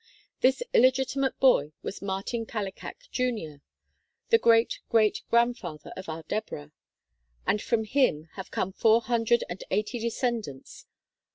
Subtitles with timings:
[0.39, 3.61] This illegitimate boy was Martin Kallikak Jr.,
[4.29, 6.71] the great great grandfather of our Deborah,
[7.45, 10.87] and from him have come four hundred and eighty descendants.